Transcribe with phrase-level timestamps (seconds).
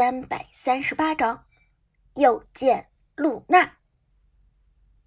[0.00, 1.44] 三百三十八章，
[2.14, 3.76] 又见露娜。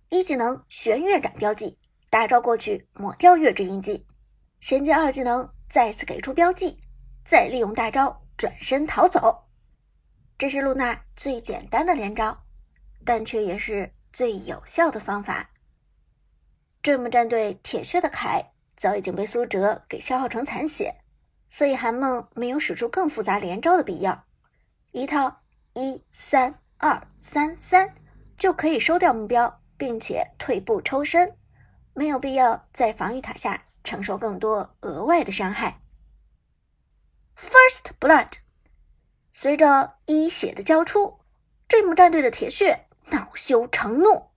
[0.10, 1.80] 一技能玄月斩标记，
[2.12, 4.06] 大招过去抹掉月之印记。
[4.60, 6.80] 衔接二技能，再次给出标记，
[7.26, 9.46] 再利用大招转身逃走。
[10.38, 12.44] 这是露娜最简单的连招，
[13.04, 15.50] 但却也是最有效的方法。
[16.84, 18.46] 这幕战队铁血的铠
[18.78, 20.98] 早已经被苏哲给消耗成残血。
[21.50, 24.28] 所以韩梦没有使出更复杂连招的必要，
[24.94, 25.42] 一套
[25.74, 27.96] 一三二三三
[28.38, 31.36] 就可以收掉目标，并且退步抽身，
[31.96, 35.82] 没有必要在防御塔下承受更多额外的伤害。
[37.36, 38.34] First Blood，
[39.32, 41.22] 随着一血的交出，
[41.68, 44.30] 这幕战队的铁血恼羞成怒，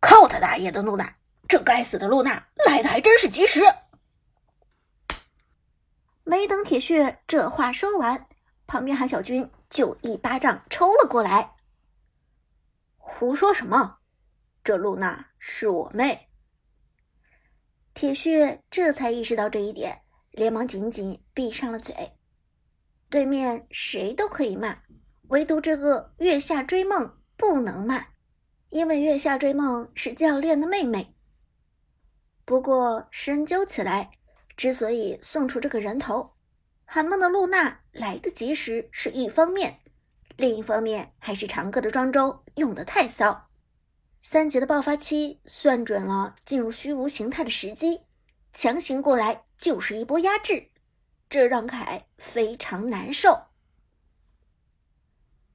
[0.00, 1.14] 靠他大爷的露娜，
[1.48, 3.60] 这该死的露娜来的还真是及时。
[6.24, 8.26] 没等铁血这话说完，
[8.66, 11.54] 旁边韩小军就一巴掌抽了过来。
[12.96, 13.98] 胡说什么？
[14.64, 16.28] 这露娜是我妹。
[17.94, 22.12] 铁血这才意识到这一点，连忙紧紧闭上了嘴。
[23.10, 24.78] 对面谁都可以骂，
[25.28, 28.06] 唯独这个月下追梦不能骂，
[28.70, 31.14] 因为月下追梦是教练的妹妹。
[32.44, 34.10] 不过深究起来，
[34.56, 36.32] 之所以送出这个人头，
[36.94, 39.80] 韩梦的露娜来得及时是一方面，
[40.36, 43.48] 另一方面还是长歌的庄周用的太骚，
[44.20, 48.02] 三杰的爆发期算准了进入虚无形态的时机，
[48.52, 50.68] 强行过来就是一波压制，
[51.30, 53.46] 这让凯非常难受。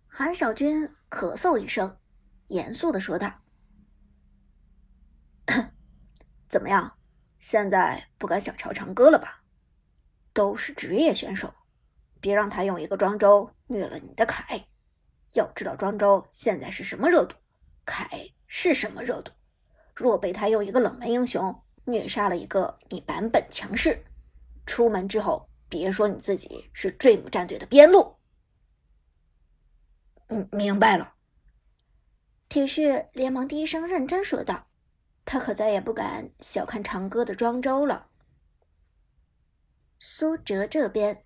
[0.07, 1.99] 韩小军咳嗽一声，
[2.47, 3.43] 严肃的说道
[6.49, 6.97] ：“怎么样？”
[7.39, 9.43] 现在不敢小瞧长歌了吧？
[10.37, 11.51] 都是职业选手，
[12.21, 14.67] 别让他用一个庄周虐了你的凯。
[15.33, 17.35] 要知道庄周现在是什么热度，
[17.83, 18.07] 凯
[18.45, 19.31] 是什么热度。
[19.95, 24.05] 若被他用一个冷门英雄虐杀了一个你版本强势，
[24.67, 28.17] 出门之后别说你自己是 Dream 战队的边路。
[30.27, 31.15] 嗯，明白了。
[32.47, 34.67] 铁血连忙低声认真说道。
[35.25, 38.07] 他可再也不敢小看长歌的庄周了。
[39.99, 41.23] 苏哲这边，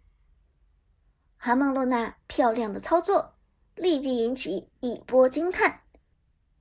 [1.36, 3.36] 韩梦露娜漂亮的操作
[3.76, 5.82] 立即引起一波惊叹。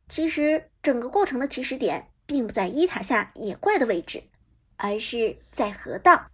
[0.09, 4.25] 其实整个过程的起始点并不在一塔下野怪的位置，
[4.77, 6.27] 而是在河道。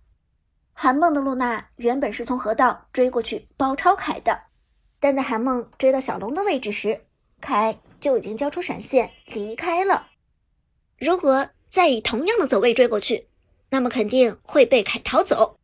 [0.72, 4.44] 韩梦的露娜原本是从河道追过去包抄凯的，
[4.98, 7.04] 但在韩梦追到小龙的位置时，
[7.38, 10.08] 凯就已经交出闪现离开了。
[10.98, 13.28] 如果再以同样的走位追过去，
[13.68, 15.55] 那么肯定会被凯逃走。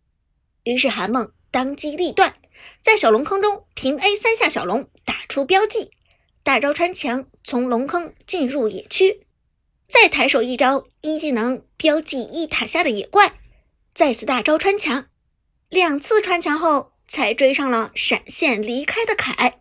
[0.65, 2.35] 于是韩梦当机立断，
[2.83, 5.91] 在小龙坑中平 A 三下小龙，打出标记，
[6.43, 9.27] 大招穿墙从龙坑进入野区，
[9.89, 13.35] 再抬手一招一技能标记一塔下的野怪，
[13.95, 15.09] 再次大招穿墙，
[15.69, 19.61] 两次穿墙后才追上了闪现离开的凯。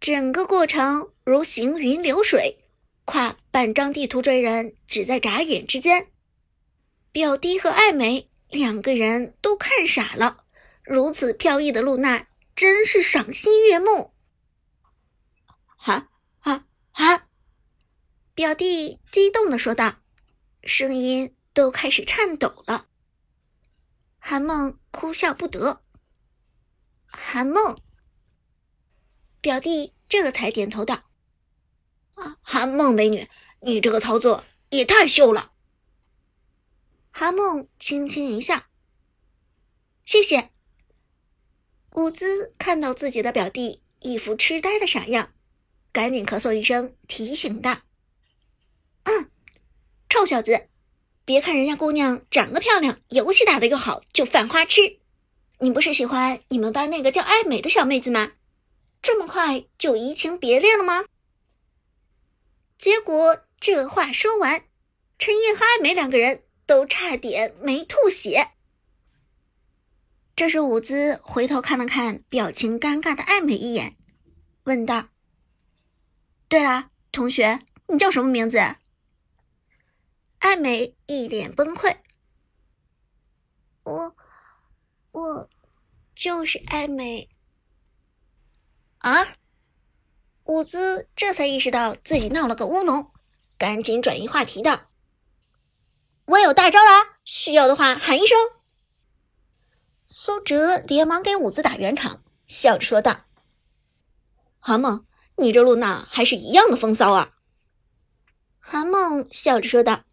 [0.00, 2.58] 整个过程如行云流水。
[3.06, 6.06] 跨半张地图追人，只在眨眼之间。
[7.12, 10.44] 表弟和爱美两个人都看傻了，
[10.84, 14.14] 如此飘逸的露娜真是赏心悦目。
[15.76, 17.26] 哈哈哈！
[18.32, 19.96] 表弟激动的说道，
[20.62, 22.86] 声音都开始颤抖了。
[24.18, 25.82] 韩梦哭笑不得。
[27.06, 27.76] 韩梦，
[29.40, 31.02] 表弟这才点头道。
[32.14, 33.28] 啊韩梦美女，
[33.62, 35.53] 你这个操作也太秀了。
[37.16, 38.64] 韩梦轻轻一笑，
[40.04, 40.50] 谢谢。
[41.92, 45.32] 伍兹看到自己的表弟一副痴呆的傻样，
[45.92, 47.82] 赶紧咳嗽一声，提醒道
[49.04, 49.30] ：“嗯，
[50.08, 50.66] 臭小子，
[51.24, 54.98] 别看人家姑娘长得漂亮，游戏打得又好，就犯花痴。
[55.60, 58.32] 你不是喜欢你们班那个叫爱美的小妹子吗？
[59.00, 61.04] 这么快就移情别恋了吗？”
[62.76, 64.64] 结果这话说完，
[65.16, 68.50] 陈烨和艾美两个人都差点没吐血。
[70.36, 73.96] 这时，伍兹回头看了看表情尴尬的艾美一眼，
[74.64, 75.08] 问道
[76.48, 78.58] ：“对了，同学，你叫什么名字？”
[80.40, 81.96] 艾美一脸崩溃
[83.84, 84.16] ：“我，
[85.12, 85.48] 我
[86.14, 87.28] 就是艾美。”
[88.98, 89.36] 啊？
[90.44, 93.10] 伍兹这才意识到自己闹了个乌龙，
[93.56, 94.90] 赶紧转移话题道
[96.26, 98.38] ：“我有大招了，需要的话喊一声。”
[100.06, 103.26] 苏哲连忙给伍子打圆场，笑着说道
[104.60, 105.04] ：“韩梦，
[105.36, 107.32] 你这露娜还是一样的风骚啊。”
[108.58, 110.04] 韩梦笑着说道：“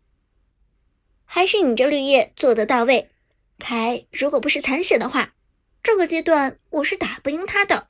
[1.23, 3.11] 还是你这绿叶做得到位。
[3.59, 5.33] 凯如果不是残血的话，
[5.83, 7.87] 这个阶段我是打不赢他的。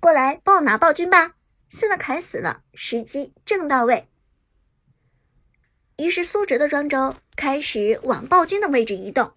[0.00, 1.34] 过来帮我拿暴君吧！
[1.68, 4.08] 现在凯死了，时机正到位。”
[5.96, 9.32] 于是苏哲的庄周开始往暴君的位置移动，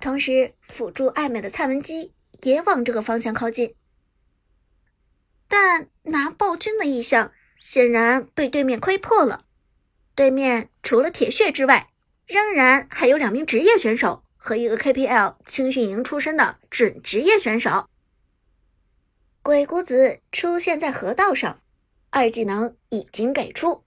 [0.00, 2.12] 同时辅助爱美的蔡文姬
[2.42, 3.74] 也往这个方向靠近。
[5.46, 9.44] 但拿暴君的意向显然被对面窥破了。
[10.14, 11.90] 对面除了铁血之外，
[12.26, 17.88] 仍然还有两名职业选手和一个 KPL 青训营出身的准职业选手。
[19.42, 21.60] 鬼谷子出现在河道上，
[22.10, 23.84] 二技能已经给出。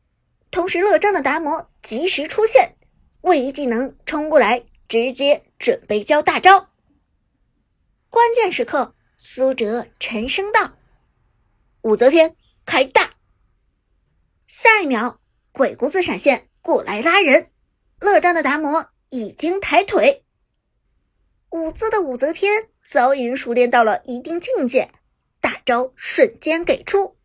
[0.52, 2.76] 同时，乐章的达摩及时出现，
[3.22, 6.72] 位移技能冲过来，直接准备交大招。
[8.10, 10.78] 关键时刻，苏哲沉声道
[11.84, 13.14] ：“武则天开大！”
[14.46, 15.22] 下一秒，
[15.54, 17.50] 鬼谷子闪现过来拉人，
[18.02, 20.26] 乐章的达摩已经抬腿。
[21.52, 24.92] 武姿的武则天早已经熟练到了一定境界，
[25.40, 27.18] 大招瞬间给出，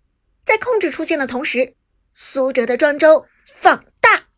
[0.45, 1.75] 在控制出现的同时。
[2.19, 4.29] 苏哲的庄周放大，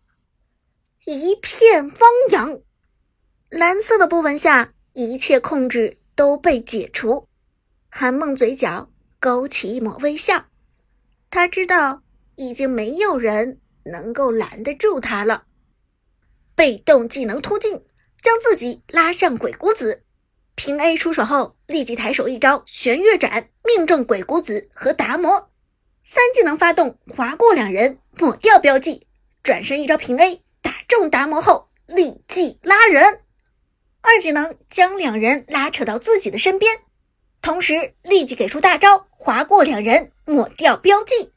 [1.05, 2.61] 一片汪洋。
[3.51, 7.29] 蓝色的波纹下，一切控制都被解除。
[7.89, 8.91] 韩梦嘴角
[9.21, 10.47] 勾起一抹微笑，
[11.31, 12.03] 他知道
[12.35, 15.45] 已经没有人能够拦得住他了。
[16.57, 17.85] 被动技能突进，
[18.21, 20.03] 将自己拉向鬼谷子。
[20.57, 25.53] 平 A 出手后，立即抬手一招玄月斩，命中鬼谷子和达摩。
[26.11, 29.07] 三技能发动，划过两人，抹掉标记，
[29.43, 33.21] 转身一招平 A 打中达摩后，立即拉人。
[34.01, 36.79] 二技能将两人拉扯到自己的身边，
[37.43, 41.35] 同时立即给出大招，划过两人，抹掉标记。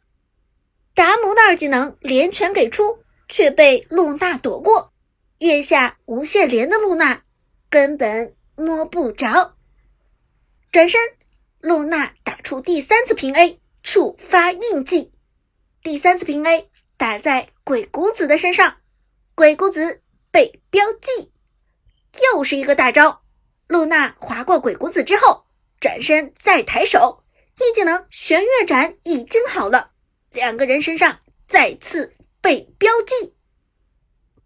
[0.96, 4.94] 达摩的二技能连拳给出，却被露娜躲过。
[5.40, 7.24] 月下无限连的露娜
[7.70, 9.58] 根本摸不着。
[10.72, 10.98] 转身，
[11.60, 13.60] 露娜打出第三次平 A。
[13.92, 15.12] 触发印记，
[15.84, 18.78] 第三次平 A 打在鬼谷子的身上，
[19.36, 20.02] 鬼谷子
[20.32, 21.34] 被标记，
[22.24, 23.24] 又是一个大招。
[23.68, 25.44] 露娜划过鬼谷子之后，
[25.82, 27.26] 转身再抬手，
[27.58, 29.92] 一技能玄月斩已经好了，
[30.32, 33.36] 两个人身上再次被标记。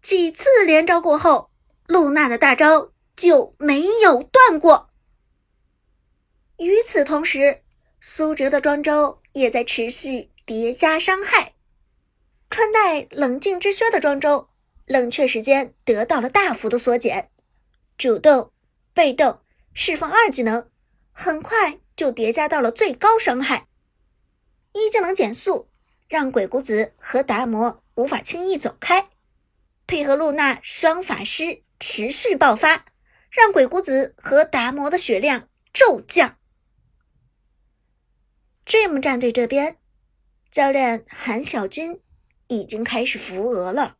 [0.02, 1.52] 几次连招过后，
[1.86, 4.90] 露娜的大招就没有断过。
[6.56, 7.62] 与此同时，
[8.08, 9.20] 苏哲的庄周。
[9.32, 11.54] 也在持续叠加伤害。
[12.48, 14.48] 穿戴冷静之靴的庄周，
[14.86, 17.30] 冷却时间得到了大幅度缩减。
[17.98, 18.52] 主动、
[18.94, 19.40] 被动
[19.74, 20.70] 释放二技能，
[21.12, 23.66] 很快就叠加到了最高伤害。
[24.72, 25.68] 一技能减速，
[26.08, 29.08] 让鬼谷子和达摩无法轻易走开。
[29.86, 32.86] 配合露娜双法师持续爆发，
[33.30, 36.38] 让鬼谷子和达摩的血量骤降。
[38.66, 39.78] Dream 战队这边，
[40.50, 42.00] 教练韩小军
[42.48, 43.96] 已经开始扶额了。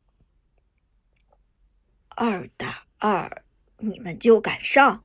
[2.08, 3.44] 二打二，
[3.78, 5.04] 你们就敢上？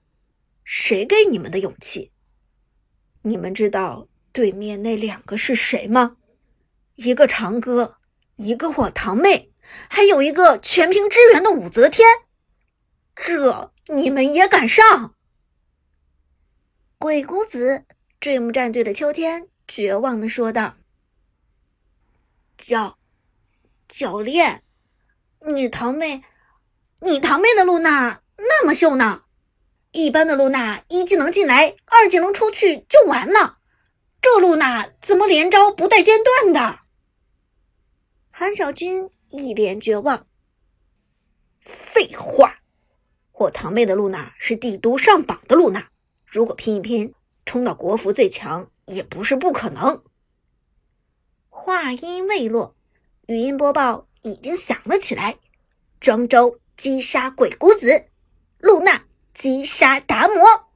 [0.63, 2.11] 谁给你们的勇气？
[3.21, 6.17] 你们知道对面那两个是谁吗？
[6.95, 7.99] 一个长歌，
[8.37, 9.51] 一个我堂妹，
[9.87, 12.07] 还有一个全凭支援的武则天。
[13.15, 15.13] 这你们也敢上？
[16.97, 17.85] 鬼谷子
[18.19, 19.50] ，Dream 战队的秋天。
[19.73, 20.75] 绝望的说道
[22.57, 22.97] ：“教
[23.87, 24.65] 教练，
[25.47, 26.23] 你堂妹，
[26.99, 29.23] 你堂妹的露娜那么秀呢？
[29.91, 33.59] 一般的露娜一技能进来，二技能出去就完了，
[34.21, 36.81] 这露娜怎么连招不带间断的？”
[38.29, 40.27] 韩小军一脸绝望。
[41.61, 42.59] 废话，
[43.31, 45.89] 我堂妹的露娜是帝都上榜的露娜，
[46.25, 48.69] 如果拼一拼，冲到国服最强。
[48.85, 50.03] 也不是不可能。
[51.49, 52.75] 话音未落，
[53.27, 55.39] 语音播报已经响了起来。
[55.99, 58.09] 庄周击杀鬼谷子，
[58.57, 60.71] 露娜击杀达摩。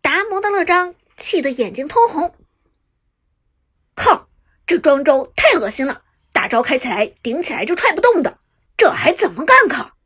[0.00, 2.34] 达摩的乐章气得眼睛通红。
[3.94, 4.28] 靠！
[4.66, 8.38] 这庄周太恶心了，大招开起来顶起来就踹不动的，
[8.76, 9.96] 这还怎么干靠？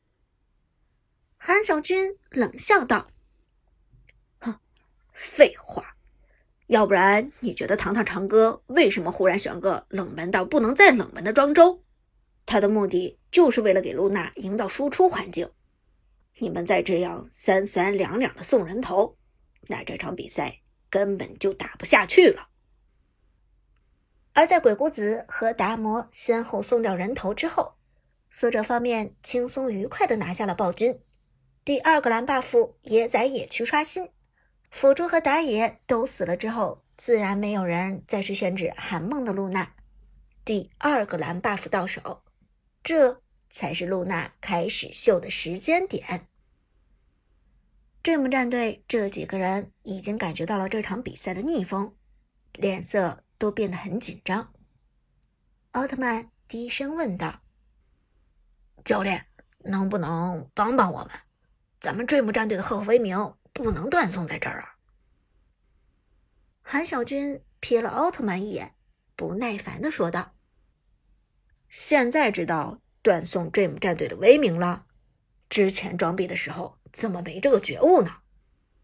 [1.39, 3.11] 韩小军冷笑道
[4.41, 4.59] ：“哼，
[5.13, 5.94] 废话。”
[6.69, 11.83] 要不然，你觉得堂堂长歌为什么忽然选个冷门到不能再冷门的庄周？
[12.47, 15.51] 他的目的就是为了给露娜营造输出环境。
[16.39, 19.17] 你们再这样三三两两的送人头，
[19.69, 22.49] 那这场比赛根本就打不下去了。
[24.33, 27.75] 而在鬼谷子和达摩先后送掉人头之后，
[28.31, 30.99] 苏哲方面轻松愉快的拿下了暴君。
[31.65, 34.09] 第二个蓝 buff 野仔野区刷新，
[34.75, 39.73] 辅助和打野都死了之后，自然没有人再去限制韩梦的露娜。
[40.45, 42.25] 第二个蓝 buff 到手，
[42.83, 46.27] 这才是露娜开始秀的时间点。
[48.03, 51.95] Dream 战队这几个人已经感觉到了这场比赛的逆风，
[52.55, 53.21] 脸色。
[53.37, 54.53] 都变得很紧张。
[55.73, 57.43] 奥特曼低声问道
[58.85, 59.27] ：“教练，
[59.65, 61.11] 能不能帮帮我们？
[61.81, 64.77] 咱们 Dream 战队的赫赫威名不能断送在这儿啊！”
[66.61, 68.75] 韩小军瞥了奥特曼一眼，
[69.17, 70.35] 不耐烦的说道
[71.71, 74.85] ：“现在知道断送 Dream 战队的威名了？
[75.49, 78.17] 之前装逼的时候怎么没这个觉悟呢？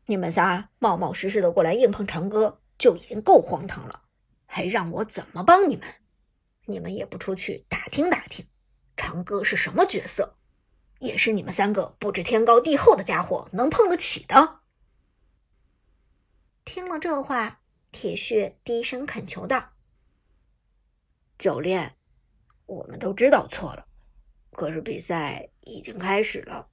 [0.06, 4.04] 你们仨冒冒失失的过来硬碰长歌，就已经够荒唐了。”
[4.52, 5.86] 还让我怎么帮你们？
[6.64, 8.44] 你们也不出去打听打听，
[8.96, 10.36] 长歌是什么角色？
[11.00, 14.60] 也是你们三个不知天高地厚的家伙能碰得起的？
[16.64, 19.72] 听了这话，铁血低声恳求道
[21.36, 21.96] ：“教练，
[22.66, 23.86] 我们都知道错了，
[24.52, 26.68] 可是比赛已经开始了，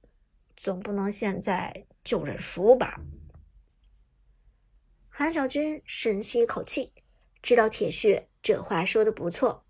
[0.56, 3.00] 总不能现在就认输吧？”
[5.10, 6.92] 韩小军深吸一口气。
[7.40, 9.64] 知道铁血这话说的不错，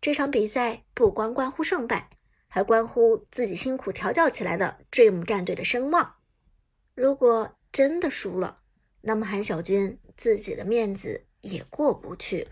[0.00, 2.08] 这场比赛不光关乎胜败，
[2.54, 6.16] 还关乎自己辛苦调教起来的 Dream 战队的声望。
[6.94, 8.58] 如果真的输了，
[9.00, 12.48] 那么韩小军自己的面子也过不去。